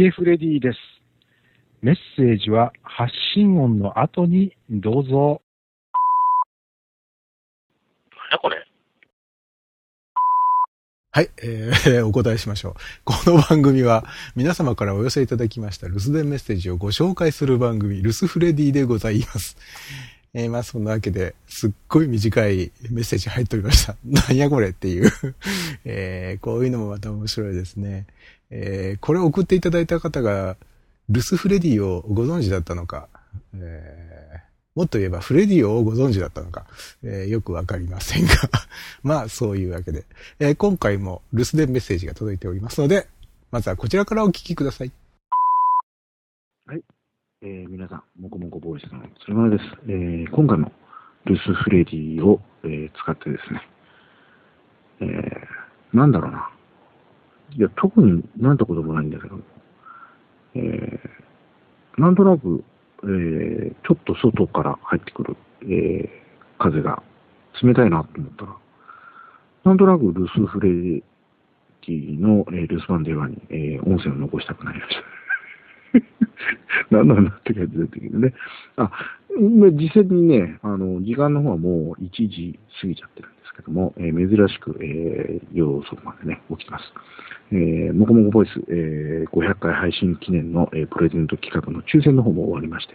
[0.00, 0.78] ゲフレディです。
[1.82, 5.42] メッセージは発信音の後にどうぞ。
[8.16, 8.66] 何やこれ
[11.10, 12.74] はい、えー、 お答えしましょう。
[13.04, 19.58] この番組は皆様からお寄せいただきました留守電メッセージをご紹介する番組、留守フレディでございます。
[20.32, 23.96] えー、まあそんなわけで、すっごい短いメッセージ入っておりました。
[24.28, 25.10] 何やこれっていう。
[25.84, 28.06] えー、こういうのもまた面白いですね。
[28.50, 30.56] えー、これを送っていただいた方が、
[31.08, 33.08] ルスフレディをご存知だったのか、
[33.54, 34.40] えー、
[34.76, 36.66] もっと言えばフレディをご存知だったのか、
[37.02, 38.32] えー、よくわかりませんが、
[39.02, 40.04] まあそういうわけで、
[40.38, 43.08] えー、今回も留守電メッセージが届いておりますので、
[43.50, 44.92] まずはこちらからお聞きください。
[46.66, 46.82] はい。
[47.42, 49.68] えー、皆さん、もこもこボーイスのそれまでです。
[49.88, 50.70] えー、今回も
[51.26, 53.68] 留守フレディを、えー、使ってですね、
[55.00, 56.49] えー、なんだろうな。
[57.56, 59.38] いや、特になんてこともないんだけど、
[60.54, 62.64] えー、なんとなく、
[63.02, 66.08] えー、ちょっと外から入ってくる、えー、
[66.58, 67.02] 風が
[67.62, 68.56] 冷たいなと思ったら、
[69.64, 75.20] なんとなく留守フレディの、えー、留守番電話に、えー、音声を残したくなりました。
[76.90, 78.32] 何なんだって感じだったけどね。
[78.76, 78.90] あ、
[79.38, 86.84] 実際にね、あの、時間の方はもう1時過ぎちゃってるんですけども、えー、珍しく、えー、夜遅くまでね、起きます。
[87.52, 92.94] えー、もこもこボイス、えー、500回配信記念の、えー、プレゼント企画の抽選の方も終わりまして、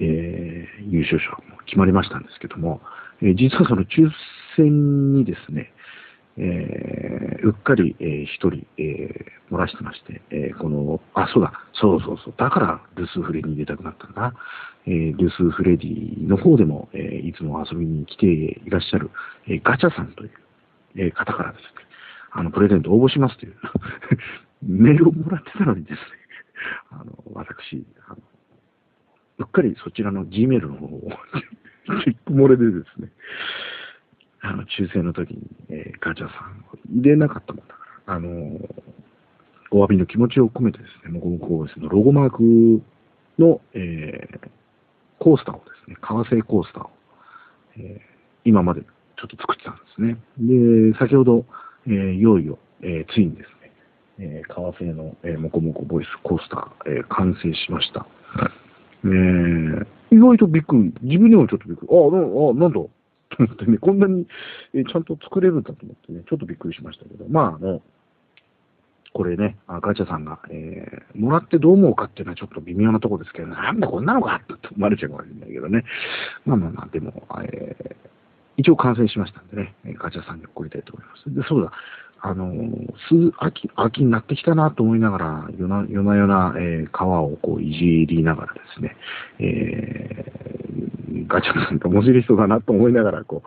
[0.00, 2.80] えー、優勝者も決まりましたんですけども、
[3.22, 4.10] えー、実はその抽
[4.56, 5.72] 選にですね、
[6.36, 6.87] えー、
[7.42, 14.34] うっかり、えー、一人、えー、漏らしてまして、えー、この、あ、そうだ、そうそうそう、だからルスフレディに出たくなったんだな。
[14.86, 19.10] えー、ルスフレディの方でも、えー、いつも遊びに来ていらっしゃる、
[19.46, 20.30] えー、ガチャさんという、
[20.96, 21.68] えー、方からですね、
[22.32, 23.56] あの、プレゼント応募しますという
[24.62, 25.98] メールをもらってたのにですね、
[26.90, 28.18] あの、私、あの
[29.38, 31.10] うっかりそちらの Gmail の方を
[32.04, 33.08] チェック漏れでですね、
[34.40, 38.68] あの、抽選の時に、えー、ガチャさんを入れなかったもんだから、あのー、
[39.70, 42.82] お詫びの気持ちを込めてですね、もこもこですのロゴマーク
[43.38, 44.48] の、えー、
[45.18, 46.90] コースターをですね、革製コースターを、
[47.76, 48.00] えー、
[48.44, 48.88] 今までちょ
[49.24, 50.16] っと作ってたんですね。
[50.38, 51.44] で、先ほど、
[51.86, 53.72] えー、いよいよ、えー、ついにですね、
[54.20, 58.06] えー、革製の、えー、もこもこボイスコースター、えー、完成しました。
[59.04, 60.94] えー、意外とびっくり。
[61.02, 61.88] 自分にもちょっとびっくり。
[61.92, 62.80] あ、あ、なんだ？
[63.38, 67.82] と思ってね、こんなに、ちゃんと作れるんだと思ってね、ちょっとびっくりしましたけど、まあ、あの、
[69.14, 75.84] これね、ガチャさんが、えー、もらってどう思うかっていうのはちょっと微妙なとこですけど、なんだこんなのかって思われちゃうかもしれないけどね。
[76.44, 77.96] まあまあまあ、でも、えー、
[78.58, 81.34] 一応完成しましたんでね、ガチャさんに送りたいと思います。
[81.34, 81.72] で、そうだ、
[82.20, 82.52] あの、
[83.08, 88.96] す、秋、秋になってきたなと思いながら、夜な夜な夜な、えー、川をこういじりながらですね、
[89.38, 90.27] えー、
[91.26, 93.42] ガチャさんって面白い人だなと思いながら、こ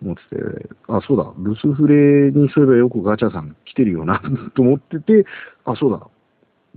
[0.00, 4.20] う、思ってて、あ、そうだ、ルスフレにそういえばよくガチャさん来てるよな
[4.54, 5.24] と思ってて、
[5.64, 6.06] あ、そうだ、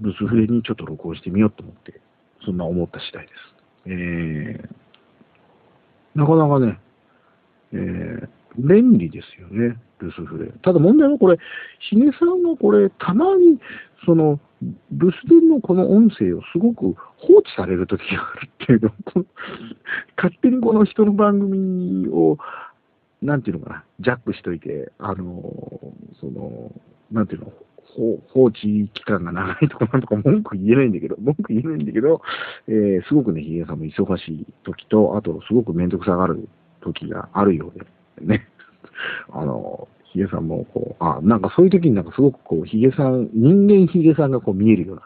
[0.02, 2.00] ルスフレにちょっと録音してみようと思って、
[2.46, 3.56] そんな思った次第です。
[3.88, 6.80] えー、なかなかね、
[7.74, 10.52] えー、便利ですよね、留守フレ。
[10.64, 11.38] ただ問題はこれ、
[11.90, 13.60] ヒゲさんがこれ、たまに、
[14.06, 14.40] その、
[14.92, 19.26] 留守電のこの音声をすごく放置される時があるっていうの、
[20.26, 22.40] 勝手にこの人の番組を、
[23.22, 25.44] なんていうのかな、ジャックしといて、あの、
[26.20, 26.72] その、
[27.12, 27.54] なんていうの、
[28.34, 32.22] 放置期間が長いとかなんとか文句言えないんだけど、文句言えないんだけど、
[32.68, 36.50] えー、すごくね、ヒゲさんも忙しい時と、あとすごくめんどくさがる
[36.82, 37.80] 時があるよう
[38.20, 38.48] で、ね。
[39.32, 45.04] あの、ヒゲさんも、こう、あ、なんかそういう時になんかすごくこう、ヒゲさん、人間ヒゲさんがこう見えるような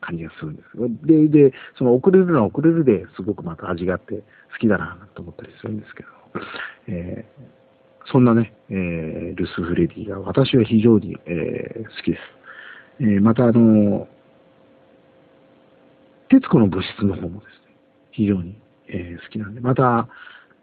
[0.00, 0.88] 感じがするんですよ。
[1.04, 4.16] で、で、その遅れるのは遅れるですごくまた味があって
[4.52, 6.08] 好きだなと思ったりするんですけど、
[6.88, 12.22] えー、そんなね、えー、ルスフレディが私は非常に、えー、好きです。
[13.00, 14.08] えー、またあの、
[16.28, 17.76] 徹子の物質の方もですね、
[18.12, 18.56] 非常に、
[18.88, 20.08] えー、好きなんで、また、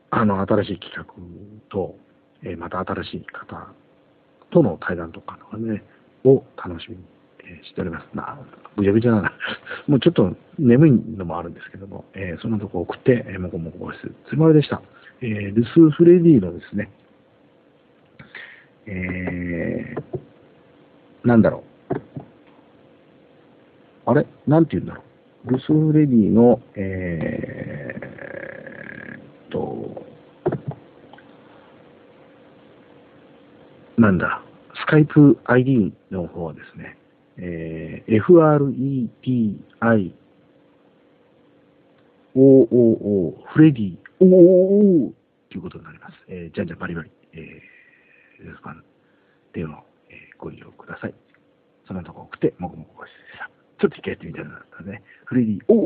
[0.10, 1.06] あの、新しい企画
[1.70, 1.96] と、
[2.44, 3.68] えー、また新しい方
[4.52, 5.84] との対談とかね、
[6.24, 7.04] を楽しみに、
[7.50, 8.08] え、しております。
[8.14, 8.40] まあ、
[8.76, 9.34] ぐちゃぐちゃな。
[9.88, 14.82] もうちょっと眠いのもあるんですけども、えー、そんなとこ送って、えー、もこもこボイス、つまりでした。
[15.22, 16.90] えー、ルス・フレディのですね、
[18.86, 21.94] えー、なんだろう。
[24.06, 24.26] あれ？
[24.46, 25.04] なんて言うんだろ
[25.46, 25.52] う。
[25.52, 30.06] ルス・フレディの、えー、と、
[33.98, 34.42] なんだ、
[34.76, 36.98] スカイプ ID の方はですね、
[37.38, 40.12] えー、FREDI
[42.36, 45.12] OOO フレディ OOO
[45.50, 46.14] ということになります。
[46.28, 48.84] えー、じゃんじゃんバリバリ、えー、留守番
[49.54, 51.14] 電話を、えー、ご利用ください。
[51.88, 53.50] そのとこ送って、もぐもぐごしさ。
[53.80, 55.02] ちょっと一回やってみたいなったね。
[55.26, 55.86] フレディ、おーおー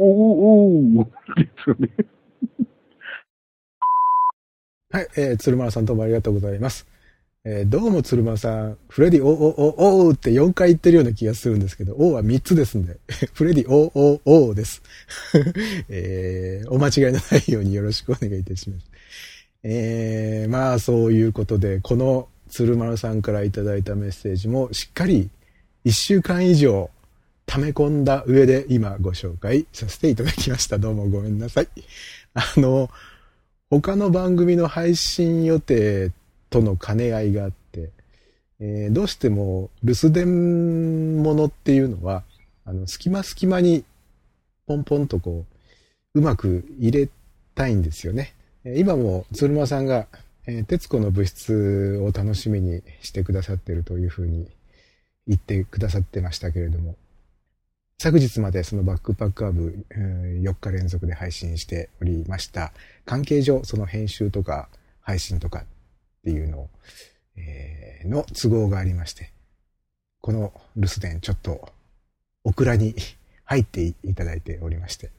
[0.99, 1.89] おーおーですよね。
[4.91, 6.90] はい、えー、鶴丸さんどうもありがとうございます。
[7.43, 12.99] えー、どうも鶴丸さん、フレディ、おおおおって4回言ってるような気がするんですけど、おは3つですんで、
[13.33, 13.91] フレディ、お
[14.25, 14.83] おおです。
[15.89, 18.85] えー、お間違いのないようによろしくお願いいたします。
[19.63, 25.31] えー、まあそういうことで、この鶴丸さんからいただいたメッセージもしっかり
[25.83, 26.91] 1週間以上
[27.47, 30.77] 溜め込んだ上で今ご紹介させていただきました。
[30.77, 31.67] どうもごめんなさい。
[32.35, 32.91] あの、
[33.71, 36.11] 他の番組の配信予定
[36.51, 37.89] との兼ね合いがあって、
[38.59, 42.23] えーどうしても留守電ものっていうのは、
[42.63, 43.83] あの、隙間隙間に
[44.67, 45.45] ポンポンとこ
[46.13, 47.09] う、うまく入れ
[47.55, 48.35] たいんですよね。
[48.63, 50.07] 今も鶴間さんが、
[50.45, 54.47] えー徹子の物質を楽しみにしてくださってるというふうに
[55.27, 56.95] 言ってくださってましたけれども、
[57.97, 62.73] 昨日までそのバックパックアブ4日連続で配信しておりました。
[63.05, 64.67] 関係上、その編集とか
[65.01, 65.63] 配信とか
[66.21, 66.69] っていうのを、
[67.37, 69.31] えーの都合がありまして、
[70.21, 71.69] この留守電ちょっと
[72.43, 72.95] オクラに
[73.45, 75.11] 入っていただいておりまして、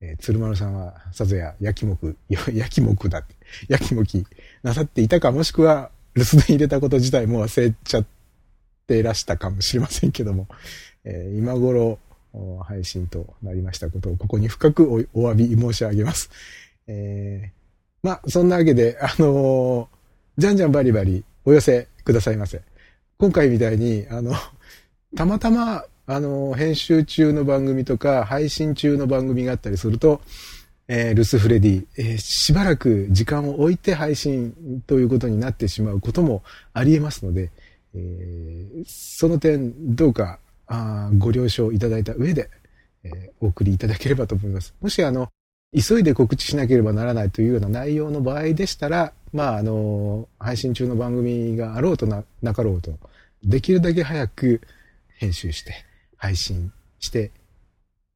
[0.00, 3.34] えー鶴丸さんはさぞや焼きもく、 や焼きもくだって、
[3.68, 4.26] 焼きもき
[4.62, 8.06] なさっていたか、もしくは留守電入れたこと自体も忘れちゃっ
[8.86, 10.48] ていらしたかもしれませんけども、
[11.04, 11.98] えー今頃
[12.64, 16.30] 配信となりましたことをここに深くおお詫び申し上げます。
[16.86, 17.64] えー
[18.02, 19.93] まあ、そんなわけで、あのー
[20.36, 22.60] じゃんじゃんバリバリお寄せくださいませ。
[23.18, 24.34] 今回みたいに、あの、
[25.14, 30.20] たまたま、あの、編集中の番組とか、配信中の番組があったりすると、
[30.88, 36.42] えー、ルスフレディ、えーしばらく時間を置いて配信ということになってしまうことも
[36.74, 37.50] あり得ますので、
[37.94, 42.50] えーその点、どうか、あご了承いただいた上で、
[43.04, 44.74] えーお送りいただければと思います。
[44.80, 45.30] もし、あの、
[45.72, 52.96] 急いで告知しなければならないというような内容の場合でしたら、まあ、あの、配信中の番組があろうとな、なかろうと、
[53.42, 54.60] できるだけ早く
[55.16, 55.74] 編集して、
[56.16, 57.32] 配信して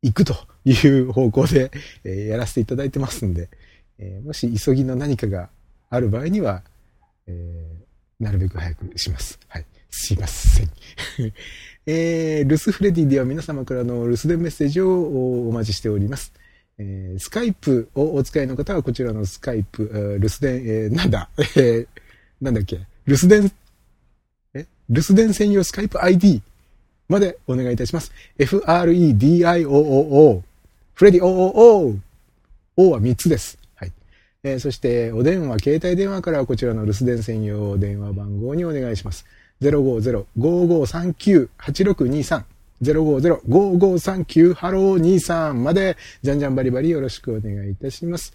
[0.00, 1.72] いくという方向で、
[2.04, 3.48] えーやらせていただいてますんで、
[3.98, 5.50] えーもし急ぎの何かが
[5.90, 6.62] ある場合には、
[7.26, 9.38] えーなるべく早くします。
[9.48, 9.66] はい。
[9.90, 10.70] すいません。
[11.86, 16.32] えー、ルスフレディでは皆様からの留守電メッセージをお待ちしております。
[16.78, 21.86] えースカイプをお使いの方はこちらのスカイプ、え留守電、えーなんだ、えー
[22.40, 22.76] なんだっけ、
[23.06, 23.50] 留守電、
[24.54, 26.40] え留守電専用スカイプ ID
[27.08, 28.12] までお願いいたします。
[28.38, 30.42] F-R-E-D-I-O-O-O、
[30.94, 31.96] フレディ O-O-O、
[32.76, 33.58] O は3つです。
[33.74, 33.92] はい。
[34.44, 39.26] えーそして、お電話、携帯電話からはこちらの留守電専用電話番号にお願いします。
[39.62, 42.44] 050-5539-8623。
[42.82, 48.32] 050-5539ハロー23まで、じゃんじゃんバリバリよろしくお願いいたします。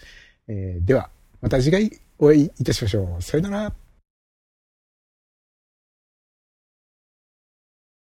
[0.48, 1.10] えーでは、
[1.42, 3.22] また次回お会いいたしましょう。
[3.22, 3.83] さよなら。